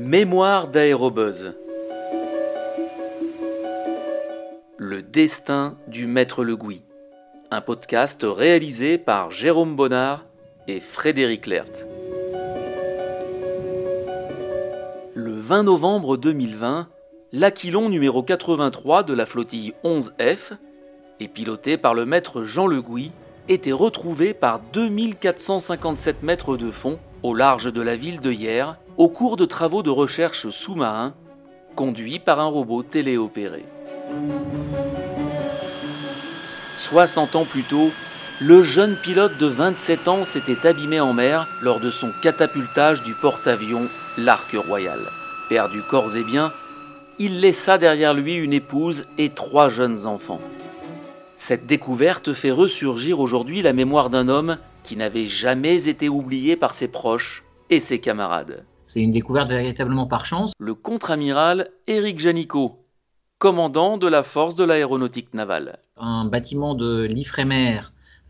[0.00, 1.54] Mémoire d'aérobuzz.
[4.76, 6.82] Le destin du maître Le Gouy.
[7.50, 10.24] Un podcast réalisé par Jérôme Bonnard
[10.68, 11.64] et Frédéric Lert.
[15.14, 16.86] Le 20 novembre 2020,
[17.32, 20.52] l'Aquilon numéro 83 de la flottille 11F,
[21.18, 23.10] et piloté par le maître Jean Le Gouy,
[23.48, 29.08] était retrouvé par 2457 mètres de fond au large de la ville de Hyères au
[29.08, 31.14] cours de travaux de recherche sous-marins
[31.76, 33.64] conduits par un robot téléopéré.
[36.74, 37.90] 60 ans plus tôt,
[38.40, 43.14] le jeune pilote de 27 ans s'était abîmé en mer lors de son catapultage du
[43.14, 44.98] porte-avions L'Arc Royal.
[45.48, 46.52] Perdu corps et biens,
[47.20, 50.40] il laissa derrière lui une épouse et trois jeunes enfants.
[51.36, 56.74] Cette découverte fait ressurgir aujourd'hui la mémoire d'un homme qui n'avait jamais été oublié par
[56.74, 58.64] ses proches et ses camarades.
[58.88, 60.52] C'est une découverte véritablement par chance.
[60.58, 62.84] Le contre-amiral Éric Janicot,
[63.38, 65.78] commandant de la force de l'aéronautique navale.
[65.98, 67.80] Un bâtiment de l'Ifremer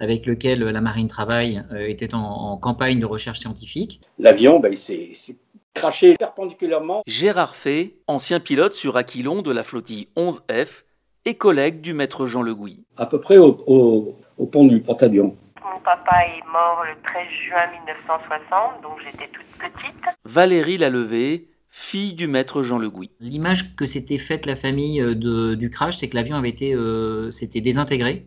[0.00, 4.00] avec lequel la marine travaille euh, était en, campagne de recherche scientifique.
[4.18, 5.36] L'avion, ben, il s'est
[5.74, 7.02] craché perpendiculairement.
[7.06, 10.82] Gérard Fay, ancien pilote sur Aquilon de la flottille 11F,
[11.24, 12.80] et collègue du maître Jean Le Gouy.
[12.96, 14.16] À peu près au,
[14.50, 15.36] pont du porte-avions.
[15.64, 20.18] Mon papa est mort le 13 juin 1960, donc j'étais toute petite.
[20.24, 23.10] Valérie Lalevé, fille du maître Jean Le Gouy.
[23.20, 26.74] L'image que s'était faite la famille euh, de, du crash, c'est que l'avion avait été
[26.74, 28.26] euh, s'était désintégré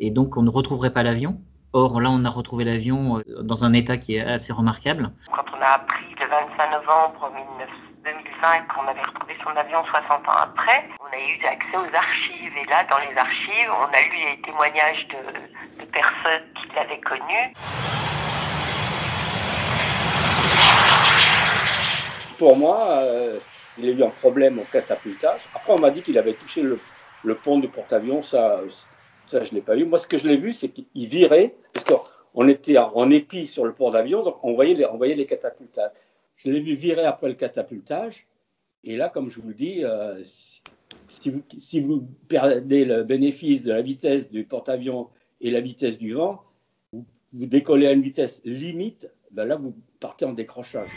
[0.00, 1.40] et donc on ne retrouverait pas l'avion.
[1.74, 5.10] Or là, on a retrouvé l'avion euh, dans un état qui est assez remarquable.
[5.34, 10.28] Quand on a appris le 25 novembre 1960, 2005, on avait retrouvé son avion 60
[10.28, 10.88] ans après.
[11.12, 14.42] On a eu accès aux archives et là, dans les archives, on a lu les
[14.42, 17.54] témoignages de, personnes qui l'avaient connu.
[22.38, 23.40] Pour moi, euh,
[23.76, 25.42] il a eu un problème au catapultage.
[25.54, 28.22] Après, on m'a dit qu'il avait touché le, pont du porte-avions.
[28.22, 28.60] Ça,
[29.26, 29.84] ça, je ne l'ai pas vu.
[29.84, 33.66] Moi, ce que je l'ai vu, c'est qu'il virait, parce qu'on était en épi sur
[33.66, 35.90] le pont d'avion, donc on voyait les, on voyait les catapultages.
[36.36, 38.26] Je l'ai vu virer après le catapultage.
[38.84, 40.22] Et là, comme je vous le dis, euh,
[41.58, 45.08] si, vous, perdez le bénéfice de la vitesse du porte-avions
[45.40, 46.42] et la vitesse du vent,
[46.92, 50.90] vous, décollez à une vitesse limite, ben là, vous partez en décrochage.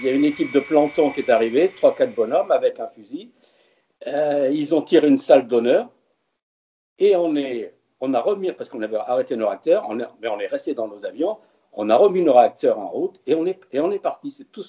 [0.00, 3.32] Il y a une équipe de plantons qui est arrivée, 3-4 bonhommes avec un fusil.
[4.06, 5.90] Euh, ils ont tiré une salle d'honneur
[6.98, 7.34] et on,
[8.14, 9.88] a remis, parce qu'on avait arrêté nos réacteurs,
[10.20, 11.38] mais on est resté dans nos avions,
[11.72, 14.30] on a remis nos réacteurs en route et on est, et on est parti.
[14.30, 14.64] C'est tout,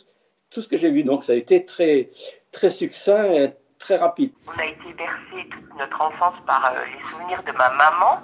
[0.50, 1.04] tout ce que j'ai vu.
[1.04, 2.10] Donc ça a été très,
[2.52, 4.32] très succinct et très rapide.
[4.48, 8.22] On a été bercé toute notre enfance par euh, les souvenirs de ma maman.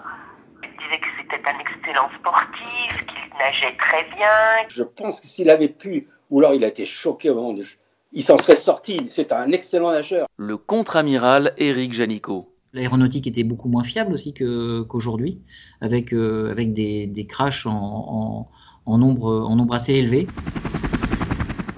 [0.62, 4.68] Elle disait que c'était un excellent sportif, qu'il nageait très bien.
[4.68, 7.64] Je pense que s'il avait pu, ou alors il a été choqué au moment de...
[8.12, 9.06] Il s'en serait sorti.
[9.10, 10.28] C'est un excellent nageur.
[10.38, 12.52] Le contre-amiral Éric Janicot.
[12.74, 15.42] L'aéronautique était beaucoup moins fiable aussi qu'aujourd'hui,
[15.80, 18.50] avec, euh, avec des, des crashs en,
[18.86, 20.28] en nombre, en nombre assez élevé.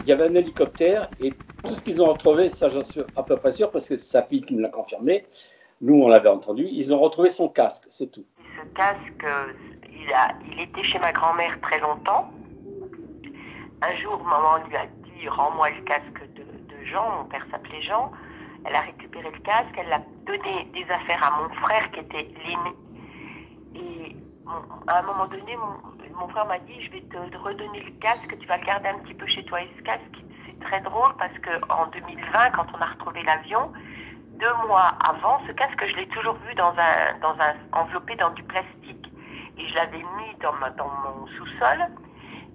[0.08, 3.24] Il y avait un hélicoptère et tout ce qu'ils ont retrouvé, ça j'en suis à
[3.24, 5.26] peu près sûr parce que c'est sa fille qui me l'a confirmé,
[5.82, 8.24] nous on l'avait entendu, ils ont retrouvé son casque, c'est tout.
[8.56, 9.26] Ce casque,
[9.92, 12.32] il, a, il était chez ma grand-mère très longtemps.
[13.82, 17.82] Un jour, maman lui a dit Rends-moi le casque de, de Jean, mon père s'appelait
[17.82, 18.10] Jean.
[18.64, 22.30] Elle a récupéré le casque, elle a donné des affaires à mon frère qui était
[22.46, 22.76] l'aîné.
[23.76, 24.16] Et
[24.88, 25.58] à un moment donné,
[26.20, 29.00] mon, frère m'a dit, je vais te redonner le casque, tu vas le garder un
[29.00, 29.62] petit peu chez toi.
[29.62, 33.72] Et ce casque, c'est très drôle parce qu'en 2020, quand on a retrouvé l'avion,
[34.40, 38.32] deux mois avant, ce casque, je l'ai toujours vu dans un, dans un, enveloppé dans
[38.32, 39.12] du plastique.
[39.58, 41.88] Et je l'avais mis dans, dans mon sous-sol.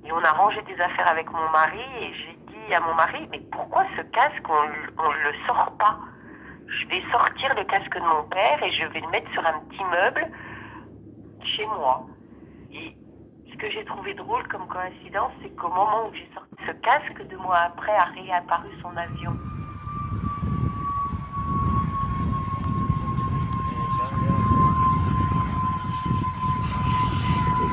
[0.05, 1.83] Et on a rangé des affaires avec mon mari.
[2.01, 5.99] Et j'ai dit à mon mari, mais pourquoi ce casque, on ne le sort pas?
[6.67, 9.59] Je vais sortir le casque de mon père et je vais le mettre sur un
[9.69, 10.27] petit meuble
[11.45, 12.07] chez moi.
[13.63, 17.37] Que j'ai trouvé drôle comme coïncidence, c'est qu'au moment où j'ai sorti ce casque, deux
[17.37, 19.31] mois après, a réapparu son avion.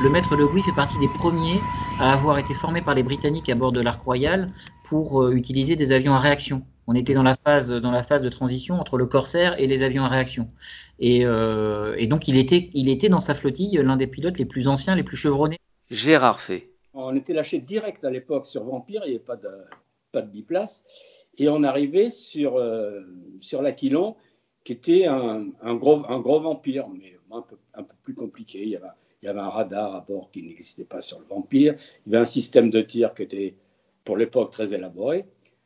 [0.04, 1.60] Le maître Le Gouy fait partie des premiers
[2.00, 4.52] à avoir été formé par les Britanniques à bord de l'Arc Royal
[4.84, 6.62] pour euh, utiliser des avions à réaction.
[6.86, 10.48] On était dans la phase, de transition entre le Corsair et les avions à réaction.
[11.00, 15.02] Et, euh, donc il était dans sa flottille l'un des pilotes les plus anciens, les
[15.02, 15.58] plus chevronnés.
[15.90, 16.70] Gérard Fay.
[16.94, 19.50] On était lâché direct à l'époque sur Vampire, il n'y avait pas de,
[20.12, 20.84] pas biplace.
[21.38, 23.02] Et on arrivait sur, euh,
[23.40, 24.16] sur l'Aquilon,
[24.64, 25.46] qui était un,
[25.76, 28.62] gros, un gros vampire, mais un peu, un peu plus compliqué.
[28.62, 28.88] Il y, avait,
[29.22, 31.76] il y avait un radar à bord qui n'existait pas sur le Vampire,
[32.06, 33.56] il y avait un système de tir qui était
[34.04, 35.26] pour l'époque très élaboré,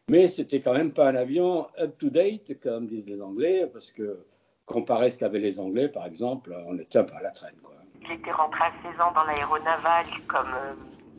[0.10, 4.20] mais c'était quand même pas un avion up-to-date, comme disent les Anglais, parce que
[4.66, 7.56] comparé à ce qu'avaient les Anglais, par exemple, on était un peu à la traîne.
[7.62, 7.74] Quoi.
[8.06, 10.74] Il était rentré à 16 ans dans l'aéronaval comme euh,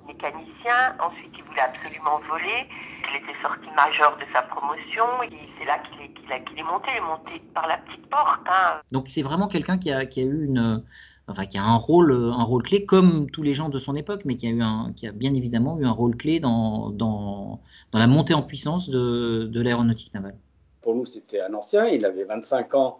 [0.07, 2.69] mécanicien, ensuite il voulait absolument voler,
[3.11, 5.29] il était sorti major de sa promotion, et
[5.59, 6.13] c'est là qu'il est,
[6.45, 8.47] qu'il est, monté, il est monté par la petite porte.
[8.47, 8.81] Hein.
[8.93, 10.85] Donc c'est vraiment quelqu'un qui a, qui a eu une
[11.27, 14.23] enfin qui a un rôle, un rôle clé comme tous les gens de son époque,
[14.25, 17.61] mais qui a, eu un, qui a bien évidemment eu un rôle clé dans, dans,
[17.93, 20.37] dans la montée en puissance de, de l'aéronautique navale.
[20.83, 22.99] Pour nous, c'était un ancien, il avait 25 ans,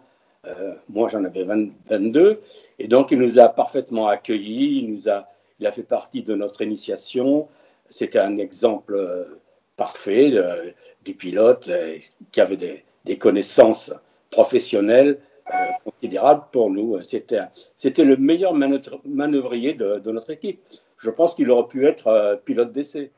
[0.89, 2.41] moi j'en avais 22,
[2.79, 5.27] et donc il nous a parfaitement accueillis, il, nous a,
[5.59, 7.47] il a fait partie de notre initiation,
[7.89, 9.23] c'était un exemple euh,
[9.77, 10.31] parfait
[11.03, 11.97] du pilote euh,
[12.31, 13.93] qui avait des, connaissances
[14.31, 15.19] professionnelles
[15.53, 16.99] euh, considérable pour nous.
[17.03, 17.41] C'était,
[17.75, 18.53] c'était le meilleur
[19.05, 20.59] manœuvrier de, notre équipe.
[20.97, 23.11] Je pense qu'il aurait pu être euh, pilote d'essai.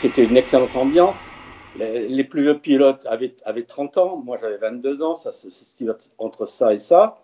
[0.00, 1.20] C'était une excellente ambiance.
[1.76, 5.90] Les, plus vieux pilotes avaient, avaient 30 ans, moi j'avais 22 ans, ça se situe
[6.16, 7.18] entre ça et ça.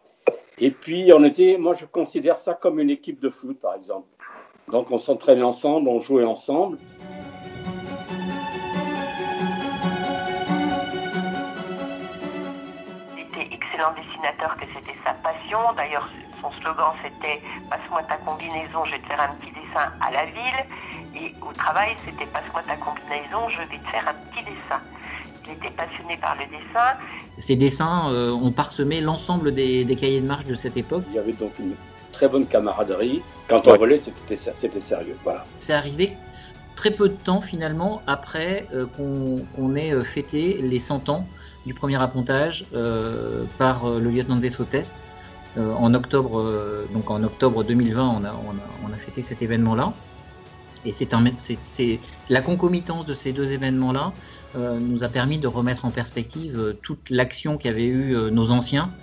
[0.58, 4.06] Et puis on était, moi je considère ça comme une équipe de foot par exemple.
[4.70, 6.76] Donc on s'entraînait ensemble, on jouait ensemble.
[13.50, 15.60] excellent dessinateur, que c'était sa passion.
[15.78, 16.10] D'ailleurs,
[16.42, 17.40] son slogan c'était
[17.70, 20.66] Passe-moi ta combinaison, je vais te faire un petit dessin à la ville.
[21.16, 24.80] Et au travail, c'était Passe-moi ta combinaison, je vais te faire un petit dessin.
[25.46, 26.98] Il était passionné par le dessin.
[27.38, 31.04] Ces dessins euh, ont parsemé l'ensemble des, cahiers de marche de cette époque.
[31.10, 31.74] Il y avait donc une
[32.12, 33.22] très bonne camaraderie.
[33.48, 35.16] Quand on volait, c'était sérieux.
[35.24, 35.44] Voilà.
[35.58, 36.16] C'est arrivé
[36.76, 41.26] très peu de temps finalement après euh, qu'on ait euh, fêté les 100 ans
[41.64, 45.04] du premier appontage euh, par le lieutenant de vaisseau test.
[45.56, 46.32] en octobre,
[46.92, 48.34] donc en octobre 2020, on a,
[48.84, 49.94] on a, fêté cet événement-là.
[50.86, 54.14] Et c'est la concomitance de ces deux événements-là
[54.54, 58.94] nous a permis de remettre en perspective toute l'action qu'avaient eu nos anciens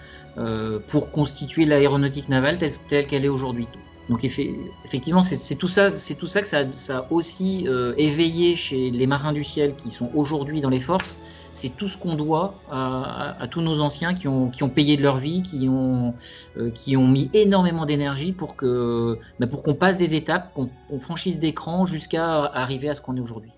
[0.88, 3.68] pour constituer l'aéronautique navale telle qu'elle est aujourd'hui.
[4.14, 8.92] Donc effectivement, c'est tout ça, c'est tout ça que ça, a aussi euh, éveillé chez
[8.92, 11.18] les marins du ciel qui sont aujourd'hui dans les forces.
[11.52, 15.42] C'est tout ce qu'on doit à, tous nos anciens qui ont, payé de leur vie,
[15.42, 16.14] qui ont,
[16.58, 21.56] euh, mis énormément d'énergie pour que, bah, pour qu'on passe des étapes, qu'on franchisse des
[21.56, 23.52] crans jusqu'à arriver à ce qu'on est aujourd'hui.